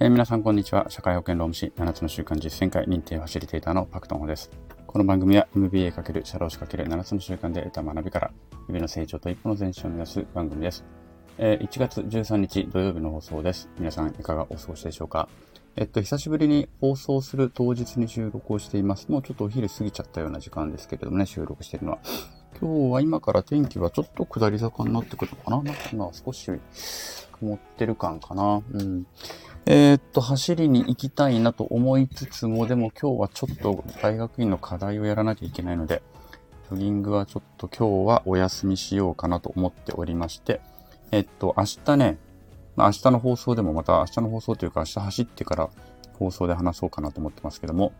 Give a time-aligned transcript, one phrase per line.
[0.00, 0.86] えー皆さんこんにちは。
[0.88, 4.48] 社会保険労務士7つの習慣実践会認定ファシリテーターのパクトンホです。
[4.86, 8.30] この番組は MBA× 社労士 ×7 つの習慣で得た学びから
[8.68, 10.84] 日々の成長と一歩の前進を目指す番組です。
[11.38, 13.68] えー1月13日土曜日の放送です。
[13.76, 15.28] 皆さんいかがお過ごしでしょうか？
[15.74, 19.08] えっと、久しぶりに放送する当日に収録をしています。
[19.10, 21.98] もうちょっとお昼過ぎちゃったような時間ですけれどもね、収録してるのは。
[22.60, 25.62] 今日は今から天気はちょっと下り坂になってくるのかな？
[25.64, 26.48] なんか今は少し
[27.32, 28.62] 曇ってる感かな？
[28.74, 29.04] うん。
[29.70, 36.02] えーっと、走りに行きたいなと思いつつも、でも今日はちょっと大学院の課題をやらなきゃいけないので、
[36.70, 40.62] ジョギングはちょっと今日はお休みしようかなと思っておりまして、
[41.10, 42.16] えっと、明日ね、
[42.76, 45.68] まあ明日の放送でもまた明日の放送というか明日走ってから
[46.14, 47.92] 放送で話そうかなと思ってますけども、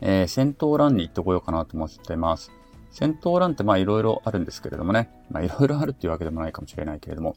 [0.00, 2.50] えー、戦闘ランに行ってこようかなと思ってます。
[2.90, 7.36] 戦闘ランってまあいろいろあるんですけれどもね、まあいろいろあるっていうわけでもないかもしれないけれども、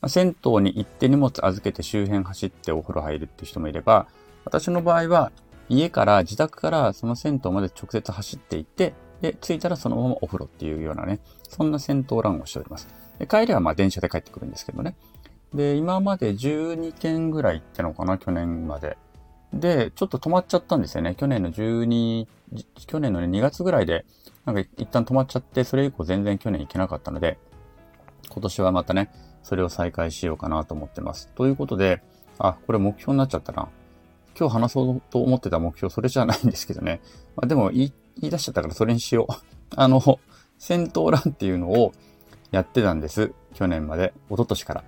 [0.00, 4.06] まあ銭湯に行って荷物預けて周辺走ってお風呂入るって人もいれば、
[4.44, 5.32] 私の場合は
[5.68, 12.88] 家から自宅からその銭湯まで直接走って行って、で、着いたらそのままお風呂っていうようなね、そんな戦闘ランをしております。
[13.18, 14.96] で帰りはまあ電車で帰ってくるんですけどね。
[15.52, 18.96] で、今まで12件ぐらい行ってのかな、去年まで。
[19.52, 21.14] で、ちょっと止まっちゃったんですよね。
[21.14, 22.26] 去年の12、
[22.86, 24.04] 去年のね、2月ぐらいで、
[24.44, 27.38] なんか一旦止まっちゃって、それ以降全然去年行けなかったので、
[28.28, 29.10] 今年はまたね、
[29.48, 31.28] それを再開しようかなと思ってます。
[31.28, 32.02] ということで、
[32.38, 33.70] あ、これ目標になっちゃったな。
[34.38, 37.00] 今日話そうと思ってた目標、それじゃないんですけどね。
[37.34, 39.32] まあ、でも言い、言い出しちゃったからそれにしよう。
[39.74, 40.02] あの、
[40.58, 41.92] 戦闘ランっていうのを
[42.50, 43.32] やってたんです。
[43.54, 44.12] 去年まで。
[44.28, 44.84] 一昨年から。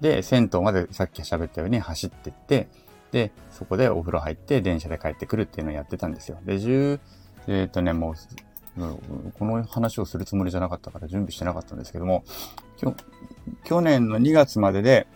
[0.00, 2.68] で、銭湯までさっき喋ったように走ってって、
[3.10, 6.38] で、そこでお風呂入って電車で帰ってくるっていうのをやってたんですよ。
[6.46, 6.98] で、10、
[7.48, 8.14] えっ、とね、もう、
[9.38, 12.24] この話をするつもりじゃなかったから準備してなかったんですけども、
[13.64, 15.06] 去年の2月までで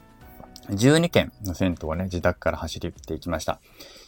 [0.70, 3.60] 12件の銭湯をね、自宅から走りっていきました。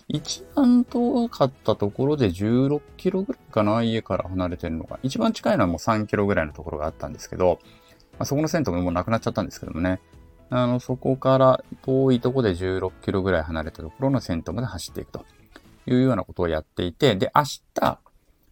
[0.08, 4.98] 一番遠かったところで16キロぐらいかな、家から離れてるのが。
[5.02, 7.58] 一番近いのはもう3キロぐらいのところがあったんですけど、
[8.12, 10.00] まあ、そこの銭湯ももうなくなっちゃったんですけどもね。
[10.50, 15.24] あの、そこから遠いとこで16キロぐらい離れたところの銭湯まで走っていくと
[15.86, 17.42] いうようなことをやっていて、で、明
[17.74, 17.98] 日、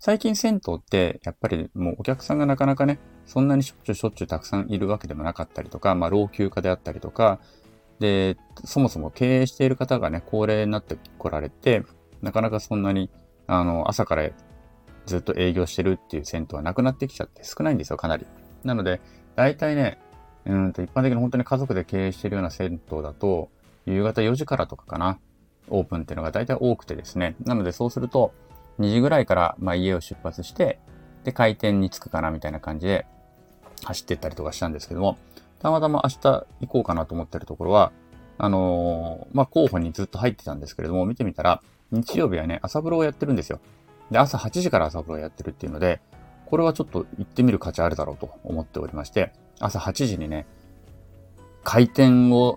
[0.04, 7.38] 最近銭湯って、やっぱりもうお客さんがなかなかね、そんなにしょっちゅうしょっちゅうたくさんいるわけでもなかったりとか、まあ老朽化であったりとか、
[8.00, 11.84] で、そもそも経営している方がね、高齢になってこられて、
[12.20, 13.10] なかなかそんなに、
[13.46, 14.28] あの、朝から
[15.06, 18.26] ずっと営業してるっていう銭湯はなくなってきちゃって少ないんですよ、かなり。
[18.64, 19.00] なので、
[19.36, 20.00] 大体ね、
[20.46, 23.50] うんと一般的に本当に家族で経営してるような銭湯だと、
[23.86, 25.20] 夕方4時からとかかな、
[25.68, 27.36] オープンっていうのが大体多くてですね。
[27.44, 28.32] なのでそうすると、
[28.82, 30.78] 2時ぐらいから、まあ、家を出発して、
[31.24, 33.06] で、開店に着くかなみたいな感じで
[33.84, 35.18] 走ってったりとかしたんですけども、
[35.60, 37.92] たまたま明日行こうかなと思ってるところは、
[38.38, 41.62] あのーまあ、候補にずっと入ってたんですけれども、見てみたら、
[41.92, 43.60] 日曜日はね、朝風呂をやってるんですよ。
[44.10, 46.00] で、朝8時から朝風呂をやってるっていうので、
[46.46, 50.46] これはちょっと行ってみる価値あるだろうと思っておりまして、朝8時にね、
[51.62, 52.56] 開店を、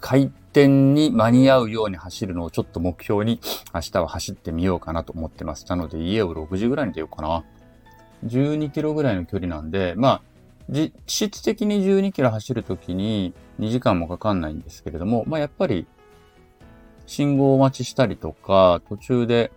[0.00, 3.40] 開店に間に合うように走るのをちょっと目標に
[3.74, 5.66] 明日は走ってみようかなと思ってます。
[5.68, 7.44] なので家を6時ぐらいに出ようかな。
[8.26, 10.22] 12キロぐらいの距離なんで、まあ、
[10.68, 15.86] 実質的に12キロ走るときに2時間もかかんないんですけれども、まあやっぱり
[17.06, 19.50] 信号待ちしたりとか、途中で、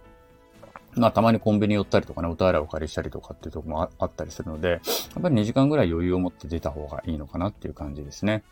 [0.95, 4.77] まあたまにコンビニ寄ったりとかね、お手洗いお借りしたりとかっていうとこもあったりするので、や
[5.19, 8.43] っぱり2時間ぐらい余裕を持って出た方がいいのかなっていう感じですね。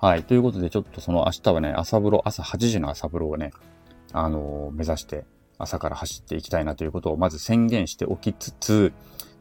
[0.00, 0.24] はい。
[0.24, 3.52] ということで、ちょっとその明日はね、朝風呂、朝8時の朝風呂をね、
[4.14, 5.26] あのー目指して
[5.58, 8.94] 朝から走っていきたいなということをまず宣言しておきつつ、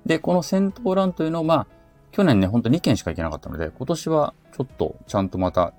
[0.06, 1.68] で、この戦闘ランというのを、まあ、
[2.12, 5.74] 去年ね、ほんと2件しか行けなかったので、今年はちょっとちゃんとまた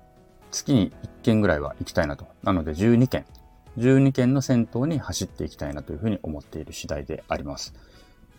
[0.49, 2.25] 月に1件ぐらいは行きたいなと。
[2.41, 3.25] なので12件。
[3.77, 7.75] 12件の戦闘に走っていきたいなというふうに思っている次第であります。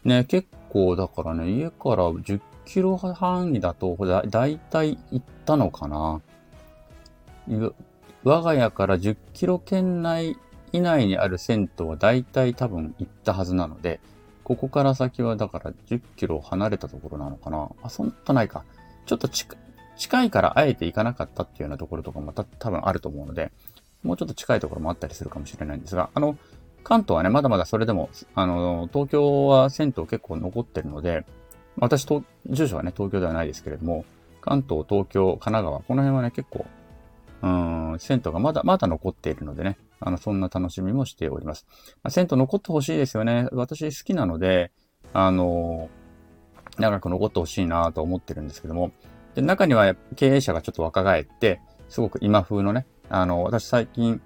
[0.05, 6.21] ね、結構だからね、家から10キロ範囲だと、だだいたい行ったのかな
[8.25, 10.37] 我が家から10キロ圏内
[10.73, 14.01] 以内にある銭湯はだいたい多分行ったはずなので、
[14.45, 18.65] ここから先はだから10キロ離れたところなのかなあ、そんなないか。
[19.07, 23.53] ちょっと近いからあえて行かなかったっていうようなところとかもた多分あると思うので、
[24.03, 26.37] もうちょっと近いところもあったりするかもしれないんですが、あの、
[26.83, 31.25] 関東はね、まだまだそれでも、あの、東京は銭湯結構残ってるので、
[31.77, 34.05] 私、住所はね、東京ではないですけれども、
[34.41, 36.67] 関東、東京、神奈川、この辺はね、結構、
[37.43, 41.67] うん、銭湯がまだ、まだ残っているのでね、あの、そんな楽しみもしております。
[42.03, 43.49] まあ、銭湯残ってほしいですよね。
[43.53, 44.71] 私好きなので、
[45.13, 45.89] あの、
[46.79, 48.93] 長く残ってほしいなと思ってるんですけども、
[49.35, 54.23] で中には経営者がちょっと若返って、すごく今風のね、あの、私最近、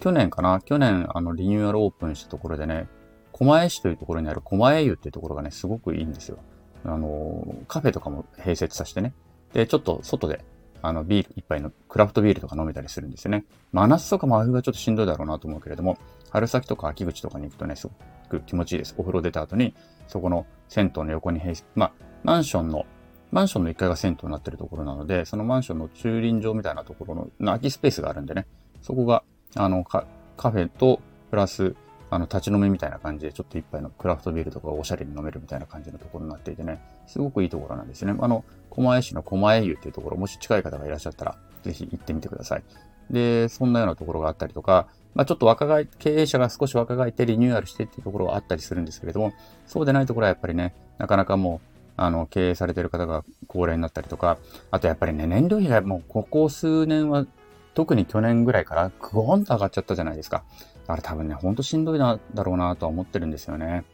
[0.00, 0.60] 去年かな？
[0.60, 2.88] 去年、あの、リニューアルオープンしたところでね、
[3.32, 6.38] 狛江市というところにある狛江湯っていうところがね、すごくいいんですよ。
[6.84, 9.12] あの、カフェとかも併設させてね。
[9.52, 10.44] で、ちょっと外で、
[10.82, 13.44] あの、ビール一杯のクラフトビールとか飲めたりするんですよね。
[13.72, 15.98] 真夏とか真冬はちょっとしんどいだろうなと思うけれども、
[16.30, 18.94] 春先とか秋口とかに行くとね、すごく気持ちいいです。
[18.98, 19.74] お風呂出た後に、
[20.06, 21.40] そこの銭湯の横に、
[21.74, 21.92] まあ、
[22.22, 22.86] マンションの、
[23.30, 28.46] マンションの1階が銭湯になってるところなので、そのマンションの駐輪場みたいなところの空きスペースがあるんでね、
[28.80, 29.22] そこが、
[29.54, 31.00] あの、カフェと、
[31.30, 31.74] プラス、
[32.10, 38.18] あの、立ち飲みみたいな感じで、ちょっと一杯のクラフトビールとかおしゃれに飲めるみたいな感じのところになっていてね、すごくいいところなんですよね。
[38.20, 42.62] あの、狛江市の狛江湯っていうところ、もし近い方がいらっしゃったら、ぜひ行ってみてください。
[43.10, 49.32] で、そんなようなところがあったりとか、まあ、ちょっと若返、経営者が少し若返ってリニューアルしてっていうところはあったりするんですけれども、
[49.66, 54.38] そうでないところはやっぱりね、なかなかもう、あの、経営されてる方が高齢になったりとか、
[54.70, 57.26] あとやっぱりね、燃料費がもうここ数年は、
[57.74, 60.44] 特に去年ぐらいからグーンと上がっちゃったじゃないですか。
[60.86, 63.84] だから多分ね、ほんとしんどいな、だろうなとは思ってるんですよね。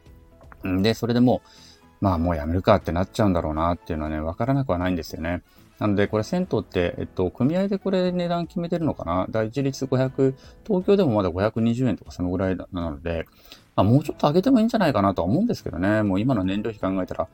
[0.66, 1.42] んで、それでも、
[2.00, 5.42] まあもうやめるかってなっちゃうんだろうなっていうのはね、わからなくはないんですよね。
[5.78, 9.26] なので、これ銭湯って、えっと、組合でこれ値段決めてるのかな？
[9.30, 10.34] 第一律500、
[10.64, 13.26] 東京でもまだ520円とかそのぐらいなので、
[13.74, 16.02] まあ、もうちょっと上げてもいいんじゃないかなとは思うんですけどね。
[16.02, 17.28] もう今の燃料費考えたら、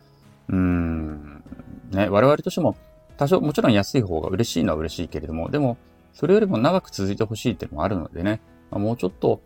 [0.48, 1.44] うーん、
[1.90, 2.76] ね、我々としても、
[3.18, 5.76] 多少、もちろん安い方が嬉しいのは嬉しいけれども、でも、
[6.12, 8.40] それよりも長く続いてほしいっていうのもあるのでね、
[8.70, 9.42] まあ、もうちょっと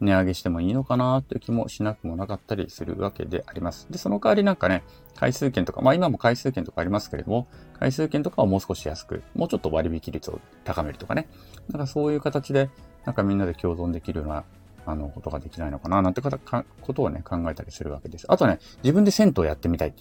[0.00, 3.86] 値上げしてもいいのかなという気もしなくもなかったりするわけであります。
[3.90, 4.84] で、その代わりなんかね、
[5.14, 7.48] 回数券とか、まあ今も回数券とかありますけれども、
[7.78, 11.28] 回数券とかをもう少し安く、もうちょっと割引率を高めるとかね。
[11.68, 12.70] なんかそういう形で、
[13.04, 14.44] なんかみんなで共存できるような、
[14.84, 18.26] あの、ことができないのかな、なんてことをね、考えたりするわけです。
[18.28, 19.94] あとね、自分で銭湯やってみたい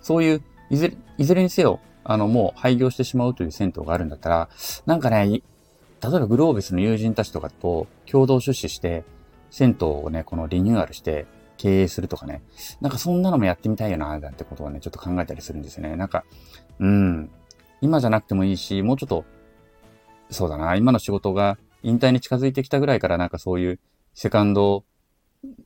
[0.00, 4.48] そういう、いずれ、いずれにせよ、あの、もう廃業してしまうという銭湯があるんだったら、
[4.86, 5.42] なんかね、
[6.02, 9.04] 例えばグロービスの友人たちとかと共同出資して、
[9.50, 11.26] 銭湯をね、このリニューアルして
[11.56, 12.42] 経営するとかね、
[12.80, 15.96] なんかそんなのもやってみたいよな、なんてことをね、ちょっと考えたりするんですよね。
[15.96, 16.24] なんか、
[16.78, 17.30] うん、
[17.80, 19.24] 今じゃなくてもいいし、もうちょっと、
[20.30, 23.80] そうだな、今の仕事が引退に近づいてきたぐらいからなんかそういう
[24.14, 24.84] セカンド、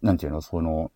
[0.03, 0.91] なんていうの、その、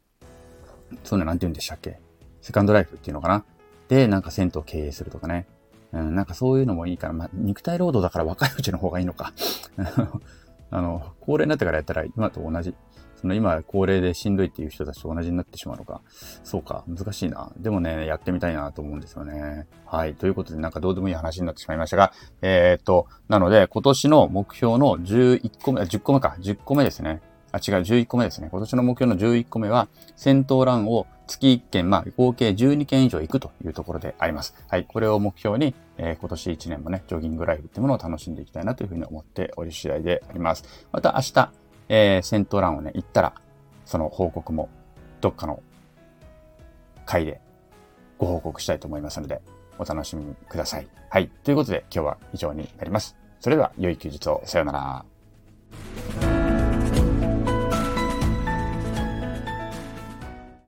[1.05, 2.01] そういうのなんて言うんでしたっけ？
[2.41, 3.45] セカンドライフっていうのかな？
[3.89, 5.47] で、なんか銭湯を経営するとかね。
[5.93, 9.33] うん、なんかそういうのもいいから、まあ、肉体労働だから若いうちの方がいいのか。
[10.71, 12.75] あの、高齢になってからやったら今と同じ。
[13.21, 16.03] その今高齢でしんどいっていう人たちと同じになってしまうのか。
[16.45, 17.51] そうか、難しいな。
[17.57, 19.67] でもね、やってみたいなと思うんですよね。
[19.87, 20.15] はい。
[20.15, 22.13] ということで、なんかどうでもいい話になってしまいましたが、
[22.43, 27.21] えー、っと、なので、今年の目標の11個目、10個目か、10個目ですね。
[27.53, 28.49] あ、違う、11個目ですね。
[28.51, 34.55] 今年の目標の11個目は、戦闘ランを月1件、まあ、合計12件以上行くというところであります。
[34.69, 34.85] はい。
[34.85, 40.65] これを目標に、えー、今年1年もね、ジョギングライフってものを楽しんでいきたいなというふうに思っており次第であります。
[40.93, 41.51] また明日、
[41.89, 43.33] えー、戦闘欄をね、行ったら、
[43.85, 44.69] その報告も、
[45.21, 45.63] どっかの
[47.05, 47.41] 回で
[48.19, 49.41] ご報告したいと思いますので、
[49.79, 50.89] お楽しみください。
[51.09, 51.29] はい。
[51.45, 53.17] ということで、今日は以上になります。
[53.41, 54.43] それでは、良い休日を。
[54.45, 55.18] さようなら。